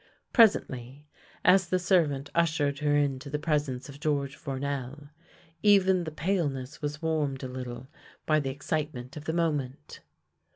Pres 0.33 0.55
ently, 0.55 1.03
as 1.45 1.69
the 1.69 1.77
servant 1.77 2.31
ushered 2.33 2.79
her 2.79 2.95
into 2.95 3.29
the 3.29 3.37
presence 3.37 3.87
of 3.87 3.99
George 3.99 4.35
Fournel, 4.35 5.09
even 5.61 6.05
the 6.05 6.11
paleness 6.11 6.81
was 6.81 7.03
warmed 7.03 7.43
a 7.43 7.47
little 7.47 7.87
by 8.25 8.39
the 8.39 8.49
excitement 8.49 9.15
of 9.15 9.25
the 9.25 9.33
moment. 9.33 9.99